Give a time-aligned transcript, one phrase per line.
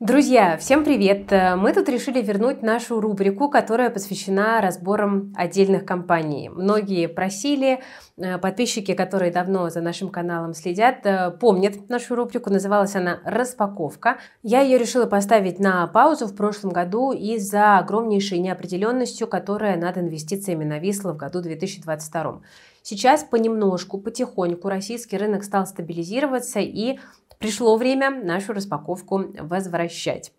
[0.00, 1.30] Друзья, всем привет!
[1.30, 6.48] Мы тут решили вернуть нашу рубрику, которая посвящена разборам отдельных компаний.
[6.48, 7.82] Многие просили,
[8.16, 14.16] э, подписчики, которые давно за нашим каналом следят, э, помнят нашу рубрику, называлась она «Распаковка».
[14.42, 20.64] Я ее решила поставить на паузу в прошлом году из-за огромнейшей неопределенностью, которая над инвестициями
[20.64, 22.40] нависла в году 2022.
[22.82, 26.98] Сейчас понемножку, потихоньку российский рынок стал стабилизироваться и
[27.40, 30.30] Пришло время нашу распаковку возвращать.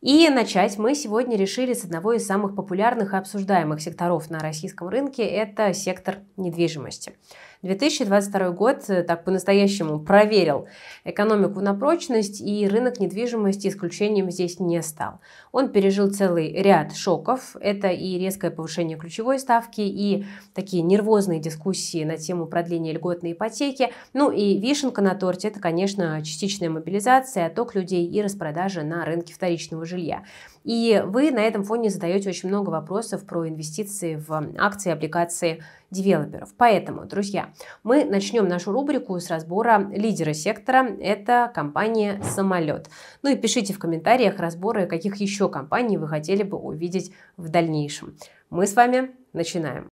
[0.00, 4.88] И начать мы сегодня решили с одного из самых популярных и обсуждаемых секторов на российском
[4.88, 7.18] рынке– это сектор недвижимости.
[7.62, 10.68] 2022 год э, так по-настоящему проверил
[11.04, 15.20] экономику на прочность, и рынок недвижимости исключением здесь не стал.
[15.50, 17.56] Он пережил целый ряд шоков.
[17.60, 23.92] Это и резкое повышение ключевой ставки, и такие нервозные дискуссии на тему продления льготной ипотеки.
[24.12, 29.34] Ну и вишенка на торте– это, конечно, частичная мобилизация, отток людей и распродажа на рынке
[29.34, 30.22] вторичного жилья.
[30.62, 36.50] И вы на этом фоне задаете очень много вопросов про инвестиции в акции, облигации девелоперов.
[36.56, 37.47] Поэтому, друзья,
[37.82, 40.86] мы начнем нашу рубрику с разбора лидера сектора.
[41.00, 42.88] Это компания «Самолет».
[43.22, 48.16] Ну и пишите в комментариях разборы, каких еще компаний вы хотели бы увидеть в дальнейшем.
[48.50, 49.88] Мы с вами начинаем.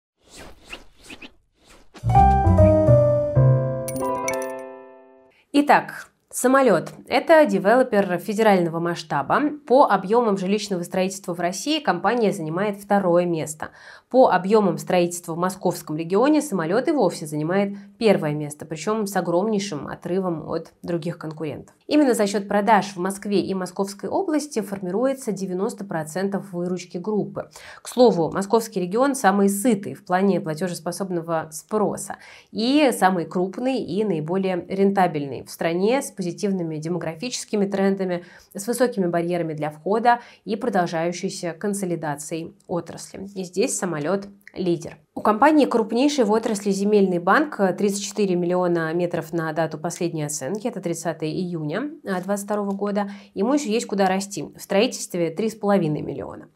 [5.52, 9.40] Итак, Самолет– это девелопер федерального масштаба.
[9.66, 13.70] По объемам жилищного строительства в России компания занимает второе место.
[14.10, 19.88] По объемам строительства в московском регионе самолет и вовсе занимает первое место, причем с огромнейшим
[19.88, 21.74] отрывом от других конкурентов.
[21.86, 27.48] Именно за счет продаж в Москве и Московской области формируется 90% выручки группы.
[27.80, 32.16] К слову, московский регион самый сытый в плане платежеспособного спроса
[32.50, 39.54] и самый крупный и наиболее рентабельный в стране с позитивными демографическими трендами, с высокими барьерами
[39.54, 43.28] для входа и продолжающейся консолидацией отрасли.
[43.36, 44.96] И здесь самолет лидер.
[45.14, 50.80] У компании крупнейший в отрасли земельный банк 34 миллиона метров на дату последней оценки, это
[50.80, 53.10] 30 июня 2022 года.
[53.34, 54.42] Ему еще есть куда расти.
[54.42, 56.48] В строительстве 3,5 миллиона.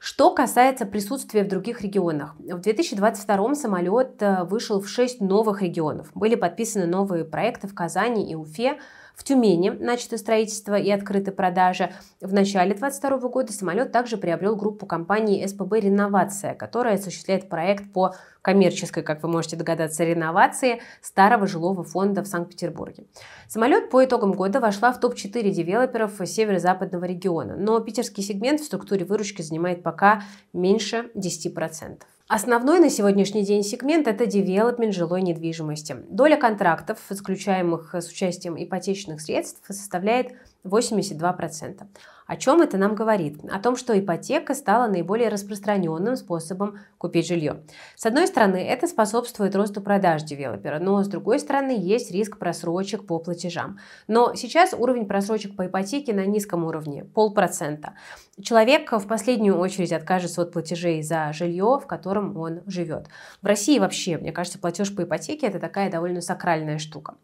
[0.00, 2.36] Что касается присутствия в других регионах.
[2.38, 6.10] В 2022 самолет э, вышел в 6 новых регионов.
[6.14, 8.78] Были подписаны новые проекты в Казани и Уфе,
[9.18, 11.92] в Тюмени начато строительство и открыты продажи.
[12.20, 18.14] В начале 2022 года самолет также приобрел группу компании СПБ «Реновация», которая осуществляет проект по
[18.42, 23.06] коммерческой, как вы можете догадаться, реновации старого жилого фонда в Санкт-Петербурге.
[23.48, 29.04] Самолет по итогам года вошла в топ-4 девелоперов северо-западного региона, но питерский сегмент в структуре
[29.04, 32.02] выручки занимает пока меньше 10%.
[32.30, 35.96] Основной на сегодняшний день сегмент– это девелопмент жилой недвижимости.
[36.10, 41.86] Доля контрактов, заключаемых с участием ипотечных средств, составляет 82%.
[42.28, 43.40] О чем это нам говорит?
[43.50, 47.62] О том, что ипотека стала наиболее распространенным способом купить жилье.
[47.96, 53.06] С одной стороны, это способствует росту продаж девелопера, но с другой стороны, есть риск просрочек
[53.06, 53.78] по платежам.
[54.08, 57.94] Но сейчас уровень просрочек по ипотеке на низком уровне– полпроцента.
[58.42, 63.06] Человек в последнюю очередь откажется от платежей за жилье, в котором он живет.
[63.40, 67.14] В России вообще, мне кажется, платеж по ипотеке– это такая довольно сакральная штука.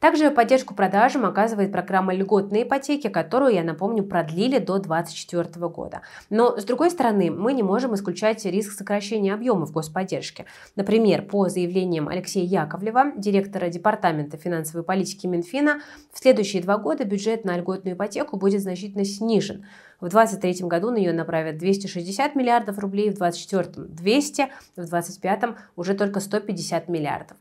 [0.00, 6.00] Также поддержку продажам оказывает программа льготной ипотеки, которую, я напомню, продлили до 2024 года.
[6.30, 10.46] Но, с другой стороны, мы не можем исключать риск сокращения объемов господдержки.
[10.76, 15.80] Например, по заявлениям Алексея Яковлева, директора Департамента финансовой политики Минфина,
[16.12, 19.66] в следующие два года бюджет на льготную ипотеку будет значительно снижен.
[20.00, 24.42] В 2023 году на нее направят 260 миллиардов рублей, в 2024– 200,
[24.72, 27.36] в 2025 уже только 150 миллиардов.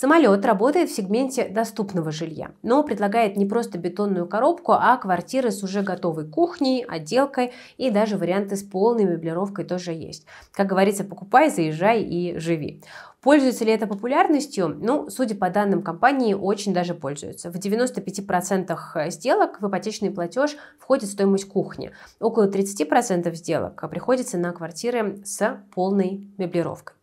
[0.00, 5.64] Самолет работает в сегменте доступного жилья, но предлагает не просто бетонную коробку, а квартиры с
[5.64, 10.24] уже готовой кухней, отделкой и даже варианты с полной меблировкой тоже есть.
[10.52, 12.80] Как говорится, покупай, заезжай и живи.
[13.22, 14.68] Пользуется ли это популярностью?
[14.68, 17.50] Ну, судя по данным компании, очень даже пользуются.
[17.50, 21.90] В 95% сделок в ипотечный платеж входит стоимость кухни.
[22.20, 26.97] Около 30% сделок приходится на квартиры с полной меблировкой.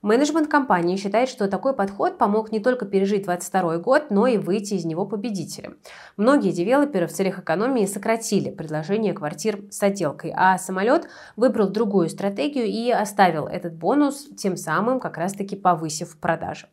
[0.00, 4.74] Менеджмент компании считает, что такой подход помог не только пережить 2022 год, но и выйти
[4.74, 5.76] из него победителем.
[6.16, 12.66] Многие девелоперы в целях экономии сократили предложение квартир с отделкой, а самолет выбрал другую стратегию
[12.66, 16.68] и оставил этот бонус, тем самым как раз-таки повысив продажи.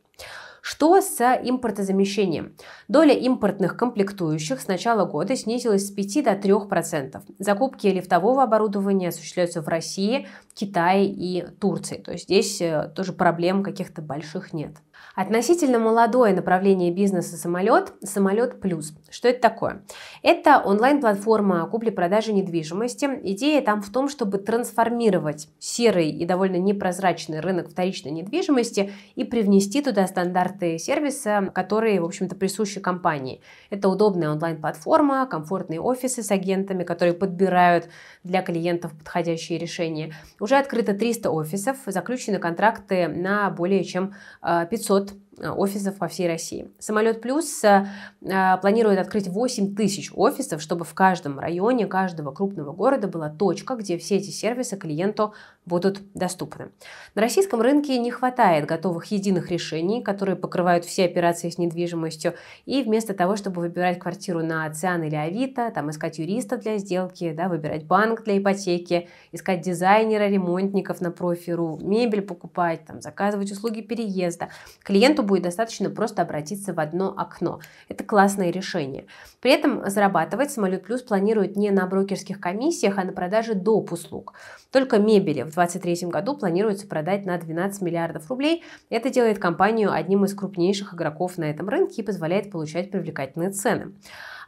[0.67, 2.55] Что с импортозамещением?
[2.87, 7.21] Доля импортных комплектующих с начала года снизилась с 5 до 3%.
[7.37, 11.97] Закупки лифтового оборудования осуществляются в России, Китае и Турции.
[11.97, 14.71] То есть здесь э, тоже проблем каких-то больших нет.
[15.15, 18.93] Относительно молодое направление бизнеса «Самолет»– «Самолет Плюс».
[19.09, 19.81] Что это такое?
[20.21, 23.07] Это онлайн-платформа купли-продажи недвижимости.
[23.23, 29.81] Идея там в том, чтобы трансформировать серый и довольно непрозрачный рынок вторичной недвижимости и привнести
[29.81, 33.39] туда стандарты сервиса, которые, в общем-то, присущи компании.
[33.69, 37.87] Это удобная онлайн-платформа, комфортные офисы с агентами, которые подбирают
[38.25, 40.13] для клиентов подходящие решения.
[40.41, 46.27] Уже открыто 300 офисов, заключены контракты на более чем 500 500 Э, офисов по всей
[46.27, 46.69] России.
[46.79, 47.87] Самолет Плюс э,
[48.21, 53.75] э, планирует открыть 8 тысяч офисов, чтобы в каждом районе каждого крупного города была точка,
[53.75, 55.33] где все эти сервисы клиенту
[55.65, 56.69] будут доступны.
[57.15, 62.35] На российском рынке не хватает готовых единых решений, которые покрывают все операции с недвижимостью,
[62.65, 67.33] и вместо того, чтобы выбирать квартиру на Циан или Авито, там искать юриста для сделки,
[67.33, 73.81] да, выбирать банк для ипотеки, искать дизайнера, ремонтников на профиру, мебель покупать, там, заказывать услуги
[73.81, 74.49] переезда,
[74.83, 77.59] клиенту будет достаточно просто обратиться в одно окно.
[77.89, 79.05] Это классное решение.
[79.41, 83.91] При этом зарабатывать Самолет Плюс планирует не на брокерских комиссиях, а на продаже доп.
[83.91, 84.33] услуг.
[84.71, 88.63] Только мебели в 2023 году планируется продать на 12 миллиардов рублей.
[88.89, 93.93] Это делает компанию одним из крупнейших игроков на этом рынке и позволяет получать привлекательные цены.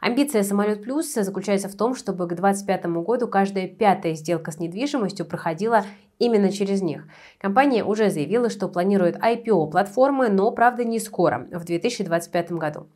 [0.00, 5.26] Амбиция «Самолет Плюс» заключается в том, чтобы к 2025 году каждая пятая сделка с недвижимостью
[5.26, 5.84] проходила
[6.18, 7.08] именно через них.
[7.38, 12.86] Компания уже заявила, что планирует IPO платформы, но, правда, не скоро, в 2025 году.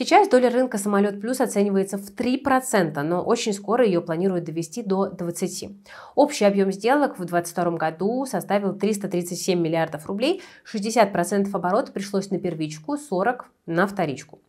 [0.00, 5.08] Сейчас доля рынка «Самолет Плюс» оценивается в 3%, но очень скоро ее планируют довести до
[5.08, 5.76] 20%.
[6.14, 12.94] Общий объем сделок в 2022 году составил 337 миллиардов рублей, 60% оборота пришлось на первичку,
[12.94, 14.40] 40% на вторичку.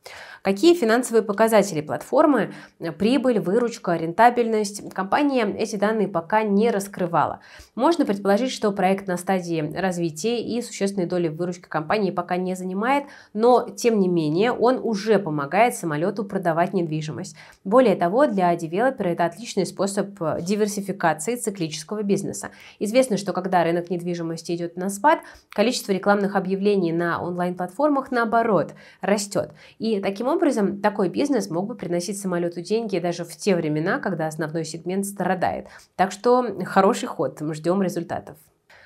[0.42, 2.54] Какие финансовые показатели платформы,
[2.98, 7.42] прибыль, выручка, рентабельность, компания эти данные пока не раскрывала.
[7.76, 13.04] Можно предположить, что проект на стадии развития и существенной доли выручки компании пока не занимает,
[13.34, 15.41] но тем не менее он уже помогает
[15.76, 17.36] самолету продавать недвижимость.
[17.64, 20.10] Более того, для девелопера это отличный способ
[20.42, 22.52] диверсификации циклического бизнеса.
[22.80, 29.52] Известно, что когда рынок недвижимости идет на спад, количество рекламных объявлений на онлайн-платформах наоборот растет.
[29.80, 34.28] И таким образом, такой бизнес мог бы приносить самолету деньги даже в те времена, когда
[34.28, 35.68] основной сегмент страдает.
[35.96, 38.38] Так что хороший ход, ждем результатов.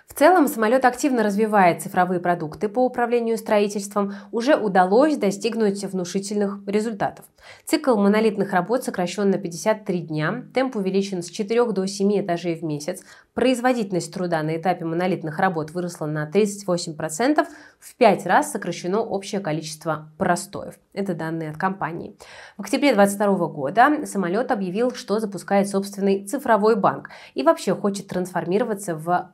[0.07, 7.25] В целом, самолет активно развивает цифровые продукты по управлению строительством, уже удалось достигнуть внушительных результатов.
[7.65, 12.63] Цикл монолитных работ сокращен на 53 дня, темп увеличен с 4 до 7 этажей в
[12.63, 13.03] месяц,
[13.33, 17.45] производительность труда на этапе монолитных работ выросла на 38%,
[17.79, 20.75] в 5 раз сокращено общее количество простоев.
[20.93, 22.15] Это данные от компании.
[22.57, 28.95] В октябре 2022 года самолет объявил, что запускает собственный цифровой банк и вообще хочет трансформироваться
[28.95, 29.33] в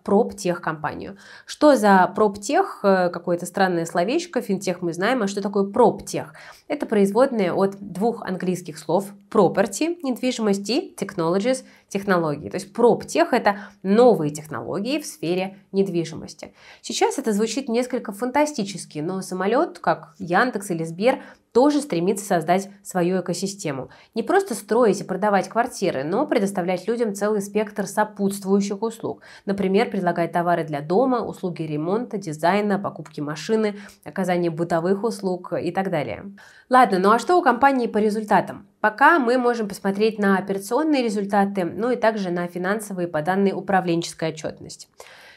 [0.62, 1.18] проптех-компанию.
[1.46, 2.80] Что за проптех?
[2.84, 6.34] Э, какое-то странное словечко, финтех мы знаем, а что такое проптех?
[6.68, 12.50] Это производное от двух английских слов property, недвижимость и technologies, технологии.
[12.50, 16.54] То есть проптех– это новые технологии в сфере недвижимости.
[16.82, 21.22] Сейчас это звучит несколько фантастически, но самолет, как Яндекс или Сбер,
[21.54, 23.90] тоже стремится создать свою экосистему.
[24.16, 29.22] Не просто строить и продавать квартиры, но предоставлять людям целый спектр сопутствующих услуг.
[29.46, 35.90] Например, предлагать товары для дома, услуги ремонта, дизайна, покупки машины, оказание бытовых услуг и так
[35.90, 36.32] далее.
[36.70, 38.68] Ладно, ну а что у компании по результатам?
[38.80, 44.30] Пока мы можем посмотреть на операционные результаты, ну и также на финансовые по данной управленческой
[44.30, 44.88] отчетности.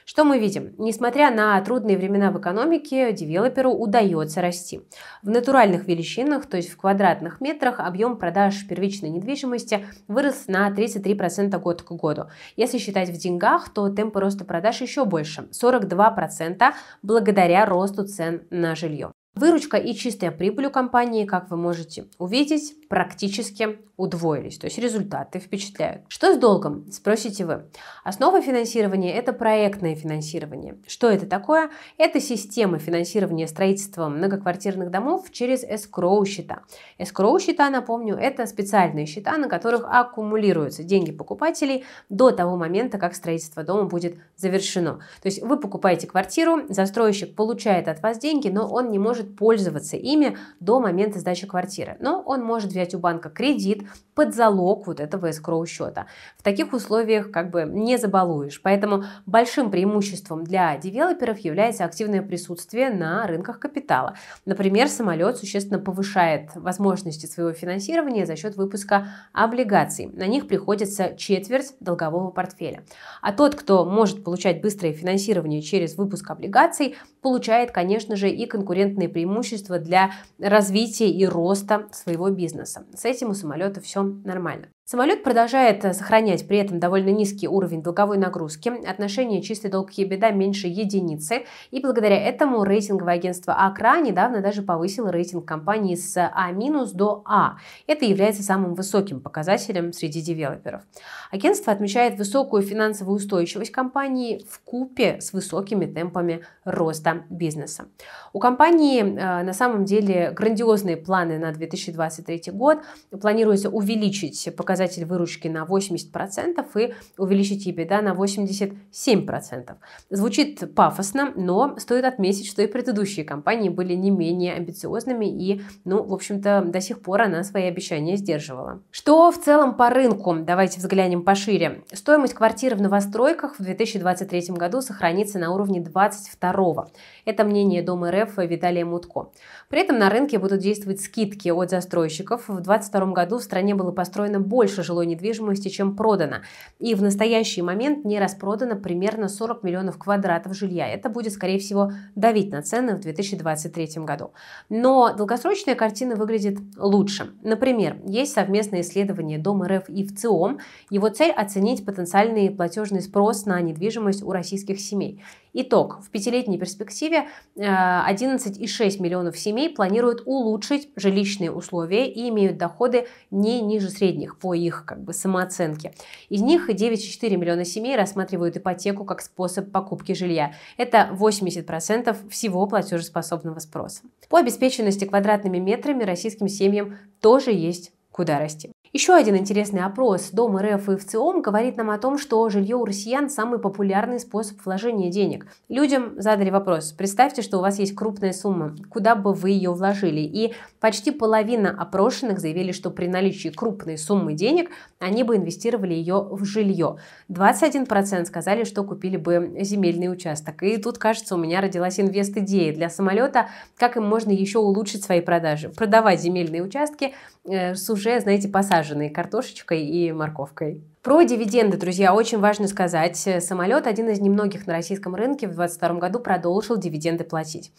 [0.05, 0.75] Что мы видим?
[0.77, 4.83] Несмотря на трудные времена в экономике, девелоперу удается расти.
[5.23, 11.59] В натуральных величинах, то есть в квадратных метрах, объем продаж первичной недвижимости вырос на 33%
[11.59, 12.25] год к году.
[12.57, 18.75] Если считать в деньгах, то темпы роста продаж еще больше– 42% благодаря росту цен на
[18.75, 19.11] жилье.
[19.35, 25.41] Выручка и чистая прибыль у компании, как вы можете увидеть, практически удвоились, то есть результаты
[25.41, 26.03] впечатляют.
[26.07, 27.65] Что с долгом, спросите вы.
[28.05, 30.77] Основа финансирования– это проектное финансирование.
[30.87, 31.71] Что это такое?
[31.99, 36.63] Это система финансирования строительства многоквартирных домов через escrow счета.
[37.01, 43.17] Escrow счета, напомню, это специальные счета, на которых аккумулируются деньги покупателей до того момента, как
[43.17, 45.01] строительство дома будет завершено.
[45.21, 49.97] То есть вы покупаете квартиру, застройщик получает от вас деньги, но он не может пользоваться
[49.97, 51.97] ими до момента сдачи квартиры.
[51.99, 56.07] Но он может ввиду взять у банка кредит под залог вот этого escrow счета.
[56.39, 58.61] В таких условиях как бы не забалуешь.
[58.63, 64.17] Поэтому большим преимуществом для девелоперов является активное присутствие на рынках капитала.
[64.45, 70.07] Например, самолет существенно повышает возможности своего финансирования за счет выпуска облигаций.
[70.07, 72.85] На них приходится четверть долгового портфеля.
[73.21, 79.09] А тот, кто может получать быстрое финансирование через выпуск облигаций, получает, конечно же, и конкурентные
[79.09, 82.64] преимущества для развития и роста своего бизнеса.
[82.67, 84.74] С этим у самолета все нормально.
[84.87, 89.99] Самолет продолжает э, сохранять при этом довольно низкий уровень долговой нагрузки, отношение чистый долг к
[89.99, 96.15] беда меньше единицы, и благодаря этому рейтинговое агентство АКРА недавно даже повысило рейтинг компании с
[96.19, 96.53] А-
[96.93, 97.57] до А.
[97.87, 100.83] Это является самым высоким показателем среди девелоперов.
[101.31, 107.87] Агентство отмечает высокую финансовую устойчивость компании в купе с высокими темпами роста бизнеса.
[108.35, 112.81] У компании э, на самом деле грандиозные планы на 2023 год.
[113.19, 119.77] Планируется увеличить показатели показатель выручки на 80% и увеличить EBITDA на 87%.
[120.11, 126.03] Звучит пафосно, но стоит отметить, что и предыдущие компании были не менее амбициозными и, ну,
[126.03, 128.83] в общем-то, до сих пор она свои обещания сдерживала.
[128.91, 130.35] Что в целом по рынку?
[130.35, 131.85] Давайте взглянем пошире.
[131.93, 136.89] Стоимость квартир в новостройках в 2023 году сохранится на уровне 22
[137.25, 139.31] Это мнение Дома РФ Виталия Мутко.
[139.69, 142.49] При этом на рынке будут действовать скидки от застройщиков.
[142.49, 146.37] В 2022 году в стране было построено больше больше жилой недвижимости, чем продано.
[146.79, 150.89] И в настоящий момент не распродано примерно 40 миллионов квадратов жилья.
[150.89, 154.33] Это будет, скорее всего, давить на цены в 2023 году.
[154.71, 157.35] Но долгосрочная картина выглядит лучше.
[157.43, 160.61] Например, есть совместное исследование Дом РФ и ВЦИОМ.
[160.89, 165.23] Его цель– оценить потенциальный платежный спрос на недвижимость у российских семей.
[165.57, 166.01] Итог.
[166.03, 173.61] В пятилетней перспективе 11,6 э, миллионов семей планируют улучшить жилищные условия и имеют доходы не
[173.61, 175.95] ниже средних по их как бы, самооценке.
[176.29, 180.55] Из них 9,4 миллиона семей рассматривают ипотеку как способ покупки жилья.
[180.77, 184.03] Это 80% всего платежеспособного спроса.
[184.29, 188.73] По обеспеченности квадратными метрами российским семьям тоже есть куда расти.
[188.97, 192.85] Еще один интересный опрос Дом РФ и ВЦИОМ говорит нам о том, что жилье у
[192.85, 195.49] россиян самый популярный способ вложения денег.
[195.69, 200.21] Людям задали вопрос, представьте, что у вас есть крупная сумма, куда бы вы ее вложили?
[200.21, 204.71] И почти половина опрошенных заявили, что при наличии крупной суммы денег
[205.01, 206.99] они бы инвестировали ее в жилье.
[207.31, 210.63] 21% сказали, что купили бы земельный участок.
[210.63, 215.21] И тут, кажется, у меня родилась инвест-идея для самолета, как им можно еще улучшить свои
[215.21, 215.71] продажи.
[215.71, 217.13] Продавать земельные участки
[217.45, 220.83] э, с уже, знаете, посаженными посаженные картошечкой и морковкой.
[221.03, 223.17] Про дивиденды, друзья, очень важно сказать.
[223.17, 227.73] Самолет, один из немногих на российском рынке, в 2022 году продолжил дивиденды платить.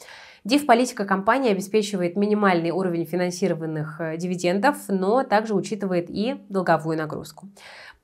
[0.46, 7.48] Див-политика компании обеспечивает минимальный уровень финансированных э, дивидендов, но также учитывает и долговую нагрузку.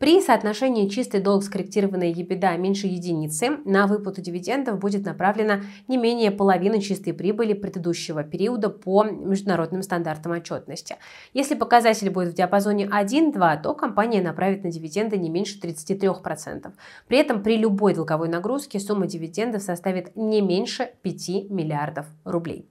[0.02, 6.32] При соотношении чистый долг скорректированной EBITDA меньше единицы на выплату дивидендов будет направлено не менее
[6.32, 10.96] половины чистой прибыли предыдущего периода по международным стандартам отчетности.
[11.36, 16.72] Если показатель будет в диапазоне 1-2, то компания направит на дивиденды не меньше 33%.
[17.08, 22.68] При этом при любой долговой нагрузке сумма дивидендов составит не меньше 5 миллиардов рублей.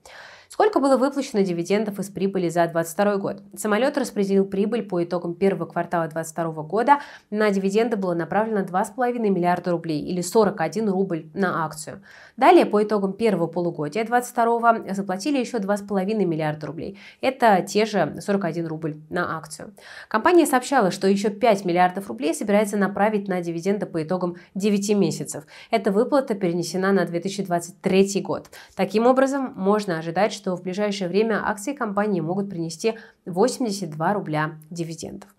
[0.51, 3.41] Сколько было выплачено дивидендов из прибыли за 2022 год?
[3.55, 6.99] Самолет распределил прибыль по итогам первого квартала 2022 года.
[7.29, 12.01] На дивиденды было направлено 2,5 миллиарда рублей или 41 рубль на акцию.
[12.35, 16.99] Далее, по итогам первого полугодия 2022 заплатили еще 2,5 миллиарда рублей.
[17.21, 19.73] Это те же 41 рубль на акцию.
[20.09, 25.45] Компания сообщала, что еще 5 миллиардов рублей собирается направить на дивиденды по итогам 9 месяцев.
[25.69, 28.49] Эта выплата перенесена на 2023 год.
[28.75, 35.29] Таким образом, можно ожидать, что в ближайшее время акции компании могут принести 82 рубля дивидендов.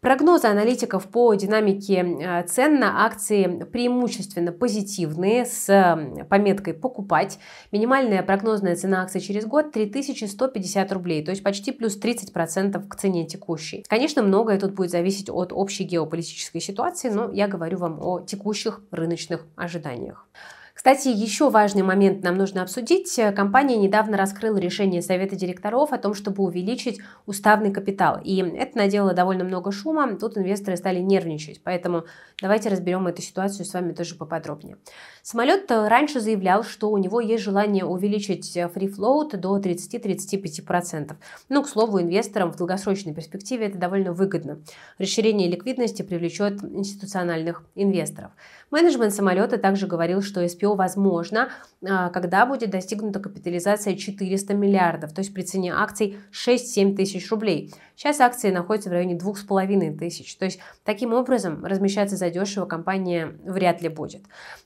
[0.00, 5.98] Прогнозы аналитиков по динамике э, цен на акции преимущественно позитивные с
[6.28, 7.40] пометкой «покупать».
[7.72, 13.26] Минимальная прогнозная цена акций через год 3150 рублей, то есть почти плюс 30% к цене
[13.26, 13.84] текущей.
[13.88, 18.82] Конечно, многое тут будет зависеть от общей геополитической ситуации, но я говорю вам о текущих
[18.92, 20.28] рыночных ожиданиях.
[20.76, 23.18] Кстати, еще важный момент нам нужно обсудить.
[23.34, 28.20] Компания недавно раскрыла решение Совета директоров о том, чтобы увеличить уставный капитал.
[28.22, 30.16] И это наделало довольно много шума.
[30.16, 31.62] Тут инвесторы стали нервничать.
[31.64, 32.04] Поэтому
[32.42, 34.76] давайте разберем эту ситуацию с вами тоже поподробнее.
[35.22, 41.16] Самолет раньше заявлял, что у него есть желание увеличить free float до 30-35%.
[41.48, 44.60] Но, к слову, инвесторам в долгосрочной перспективе это довольно выгодно.
[44.98, 48.30] Расширение ликвидности привлечет институциональных инвесторов.
[48.70, 51.48] Менеджмент самолета также говорил, что SPO SPO возможно,
[51.88, 57.72] а, когда будет достигнута капитализация 400 миллиардов, то есть при цене акций 6-7 тысяч рублей.
[57.94, 60.36] Сейчас акции находятся в районе 2,5 тысяч.
[60.36, 64.22] То есть таким образом размещаться задешево компания вряд ли будет.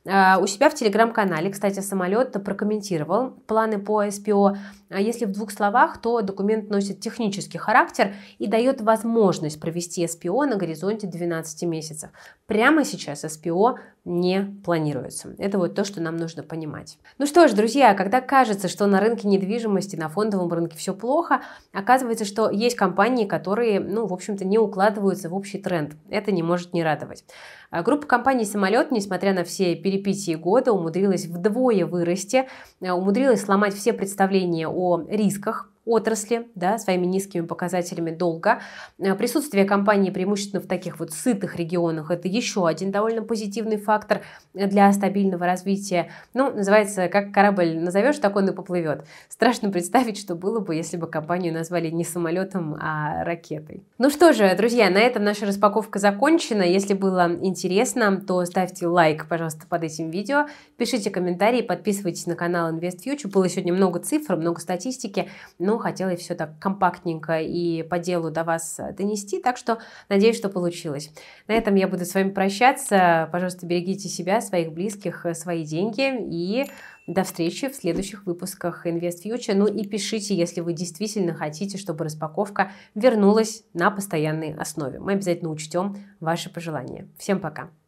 [0.07, 4.57] А, у себя в телеграм-канале, кстати, самолет прокомментировал планы по SPO.
[4.88, 10.47] А если в двух словах, то документ носит технический характер и дает возможность провести SPO
[10.47, 12.11] на горизонте 12 месяцев.
[12.47, 15.35] Прямо сейчас SPO не планируется.
[15.38, 16.99] Это вот то, что нам нужно понимать.
[17.19, 21.42] Ну что ж, друзья, когда кажется, что на рынке недвижимости, на фондовом рынке все плохо,
[21.73, 25.97] оказывается, что есть компании, которые, ну, в общем-то, не укладываются в общий тренд.
[26.09, 27.25] Это не может не радовать.
[27.71, 32.49] А группа компаний «Самолет», несмотря на все перипетии года, умудрилась вдвое вырасти,
[32.80, 38.61] а, умудрилась сломать все представления о рисках отрасли, да, своими низкими показателями долга.
[38.99, 44.23] Э, присутствие компании преимущественно в таких вот сытых регионах– это еще один довольно позитивный фактор
[44.55, 46.11] для стабильного развития.
[46.35, 49.05] Ну, называется, как корабль назовешь, так он и поплывет.
[49.29, 53.83] Страшно представить, что было бы, если бы компанию назвали не самолетом, а ракетой.
[53.99, 56.63] Ну что же, друзья, на этом наша распаковка закончена.
[56.63, 62.73] Если было интересно, то ставьте лайк, пожалуйста, под этим видео, пишите комментарии, подписывайтесь на канал
[62.73, 63.29] Invest Future.
[63.29, 65.29] Было сегодня много цифр, много статистики,
[65.59, 70.49] но хотелось все так компактненько и по делу до вас донести, так что надеюсь, что
[70.49, 71.11] получилось.
[71.49, 73.29] На этом я буду с вами прощаться.
[73.33, 76.67] Пожалуйста, берегите себя, своих близких, свои деньги и
[77.07, 79.55] до встречи в следующих выпусках Invest Future.
[79.55, 85.01] Ну и пишите, если вы действительно хотите, чтобы распаковка вернулась на постоянной основе.
[85.01, 87.09] Мы обязательно учтем ваши пожелания.
[87.19, 87.80] Всем пока!